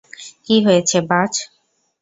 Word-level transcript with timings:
কী 0.45 0.55
হয়েছে, 0.65 0.97
বায? 1.09 1.31